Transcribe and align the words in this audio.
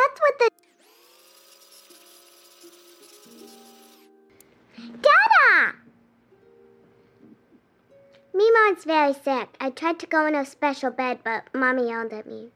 That's 0.00 0.20
what 0.20 0.38
the. 0.38 0.50
Dada! 5.02 5.80
Very 8.86 9.12
sick. 9.12 9.48
I 9.60 9.70
tried 9.70 9.98
to 10.00 10.06
go 10.06 10.26
in 10.26 10.34
a 10.34 10.44
special 10.44 10.90
bed, 10.90 11.18
but 11.22 11.44
Mommy 11.54 11.88
yelled 11.88 12.12
at 12.12 12.26
me. 12.26 12.48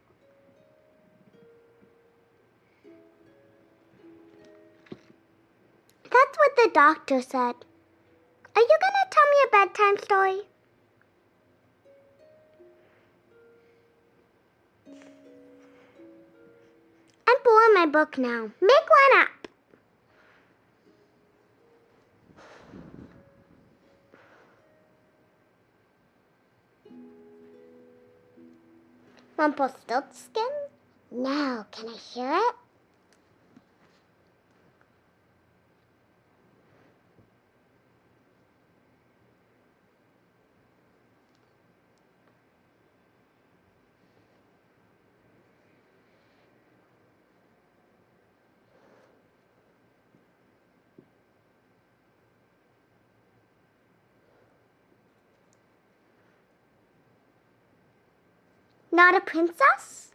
That's 6.05 6.39
what 6.39 6.57
the 6.57 6.71
doctor 6.73 7.21
said. 7.21 7.55
Are 8.57 8.63
you 8.63 8.79
gonna 8.81 9.07
tell 9.11 9.29
me 9.31 9.37
a 9.45 9.51
bedtime 9.51 9.99
story? 9.99 10.41
Book 17.95 18.19
now. 18.19 18.51
Make 18.61 18.89
one 18.91 19.23
up. 19.23 19.29
Rumpelstiltskin? 29.37 30.43
No, 31.13 31.67
can 31.71 31.89
I 31.89 31.93
hear 31.93 32.33
it? 32.33 32.64
Not 58.95 59.17
a 59.17 59.21
princess? 59.21 60.14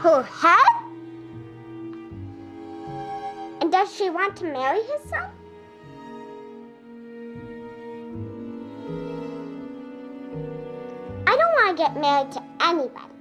Her 0.00 0.22
head? 0.22 0.58
And 3.60 3.72
does 3.72 3.92
she 3.92 4.10
want 4.10 4.36
to 4.36 4.44
marry 4.44 4.80
his 4.80 5.10
son? 5.10 5.28
I 11.26 11.36
don't 11.36 11.52
want 11.52 11.76
to 11.76 11.82
get 11.82 12.00
married 12.00 12.30
to 12.30 12.42
anybody. 12.60 13.17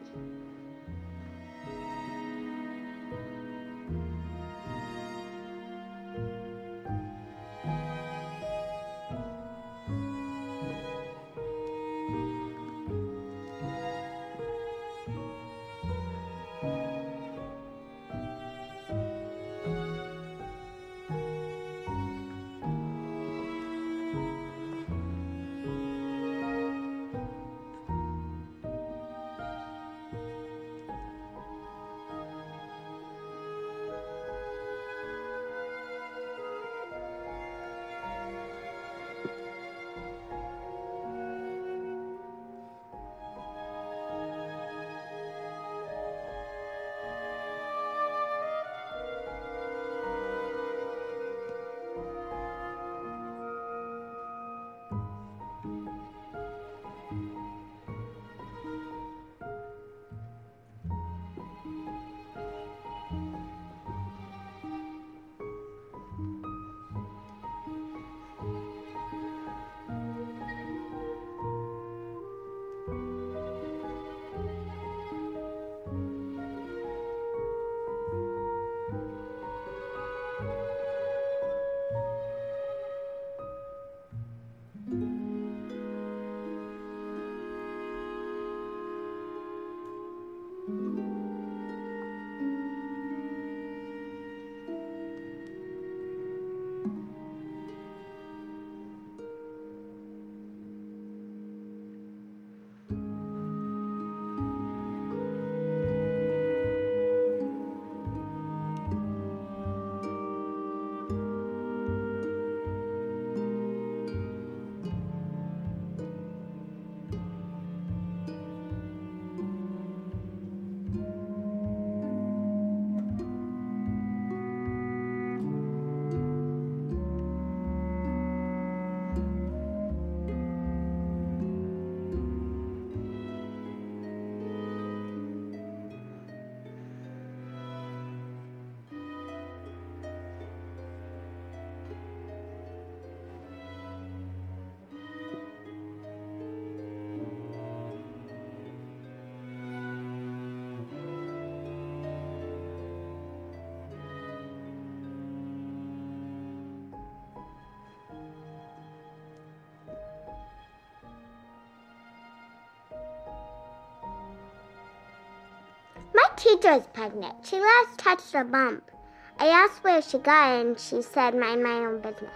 My 166.38 166.44
teacher 166.44 166.74
is 166.74 166.86
pregnant. 166.94 167.34
She 167.48 167.60
last 167.60 167.98
touched 167.98 168.36
a 168.36 168.44
bump. 168.44 168.92
I 169.40 169.48
asked 169.48 169.84
where 169.84 170.04
she 170.04 170.20
got 170.20 170.52
it, 170.52 170.66
and 170.68 170.80
she 170.80 171.02
said, 171.02 171.34
mind 171.34 171.64
my 171.64 171.80
own 171.80 172.00
business. 172.00 172.30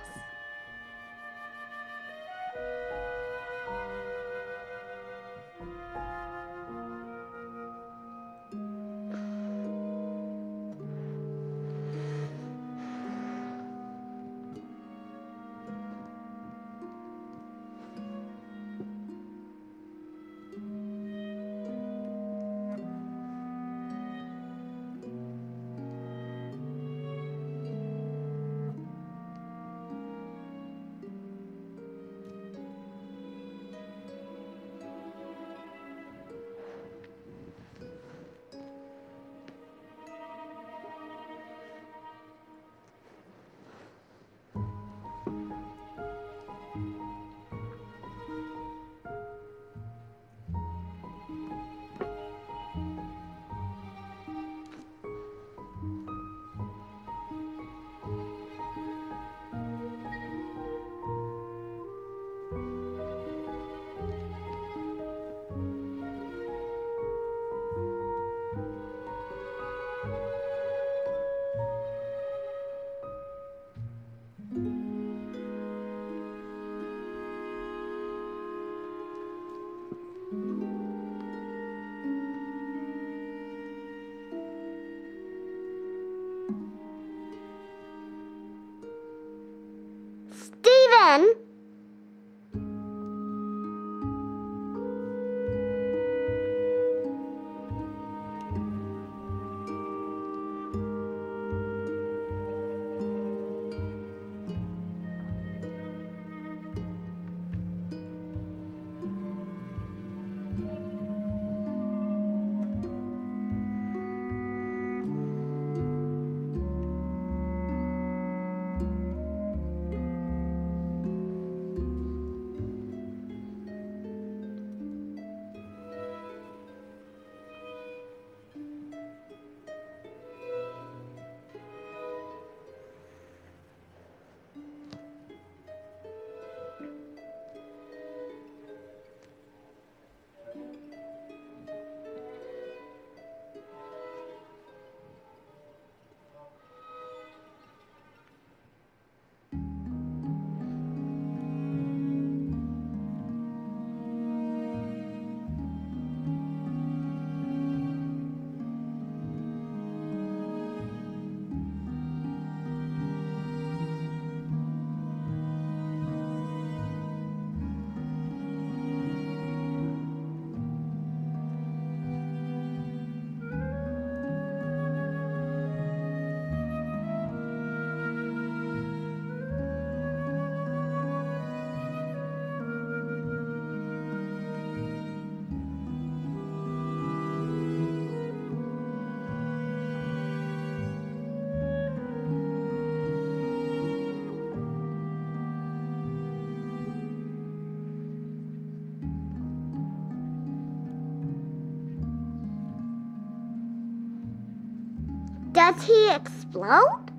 Does 205.61 205.83
he 205.83 206.09
explode? 206.09 207.11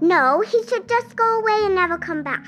No, 0.00 0.40
he 0.40 0.64
should 0.64 0.88
just 0.88 1.14
go 1.14 1.38
away 1.38 1.66
and 1.66 1.76
never 1.76 1.96
come 1.96 2.24
back. 2.24 2.44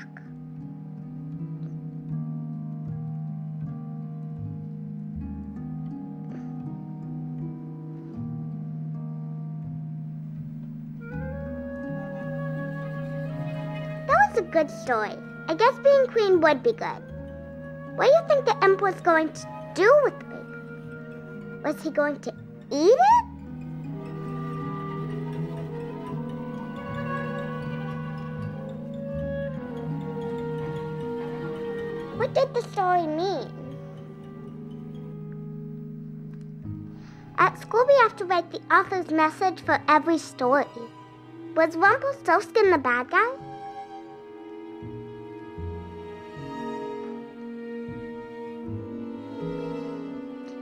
That 14.05 14.17
was 14.27 14.37
a 14.37 14.41
good 14.41 14.69
story. 14.69 15.15
I 15.47 15.55
guess 15.55 15.79
being 15.81 16.07
queen 16.07 16.41
would 16.41 16.61
be 16.61 16.73
good. 16.73 17.03
What 17.95 18.07
do 18.07 18.11
you 18.11 18.21
think 18.27 18.43
the 18.43 18.61
emperor's 18.65 18.99
going 18.99 19.31
to 19.31 19.47
do 19.75 20.01
with 20.03 20.19
the 20.19 20.25
baby? 20.25 21.61
Was 21.63 21.81
he 21.81 21.89
going 21.89 22.19
to 22.19 22.33
eat 22.69 22.99
it? 22.99 23.30
Mean? 32.81 33.49
At 37.37 37.59
school, 37.59 37.85
we 37.87 37.93
have 38.01 38.15
to 38.17 38.25
write 38.25 38.51
the 38.51 38.61
author's 38.73 39.11
message 39.11 39.61
for 39.61 39.79
every 39.87 40.17
story. 40.17 40.65
Was 41.55 41.75
Rumpelstiltskin 41.75 42.71
the 42.71 42.77
bad 42.77 43.09
guy? 43.09 43.31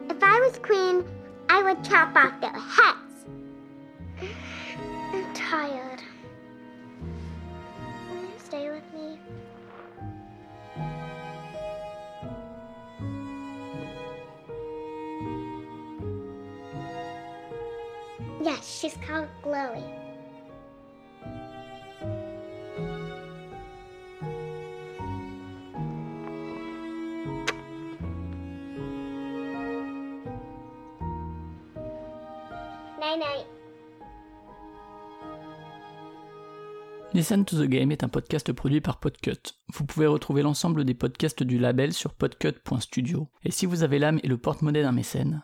If 0.10 0.24
I 0.24 0.40
was 0.40 0.60
queen, 0.60 1.06
I 1.50 1.64
would 1.64 1.84
chop 1.84 2.16
off 2.16 2.42
their 2.42 2.52
heads. 2.52 3.09
She's 18.80 18.96
called 19.06 19.28
Chloe. 19.44 19.84
Night 33.00 33.20
night. 33.20 33.46
Listen 37.14 37.44
to 37.44 37.58
the 37.58 37.68
Game 37.68 37.92
est 37.92 38.04
un 38.04 38.08
podcast 38.08 38.54
produit 38.54 38.82
par 38.82 39.00
Podcut. 39.00 39.58
Vous 39.74 39.84
pouvez 39.84 40.06
retrouver 40.06 40.42
l'ensemble 40.42 40.86
des 40.86 40.94
podcasts 40.94 41.44
du 41.44 41.58
label 41.58 41.92
sur 41.92 42.14
podcut.studio. 42.14 43.28
Et 43.44 43.52
si 43.52 43.66
vous 43.66 43.84
avez 43.84 44.00
l'âme 44.00 44.20
et 44.24 44.28
le 44.28 44.38
porte-monnaie 44.38 44.84
d'un 44.84 44.92
mécène, 44.92 45.44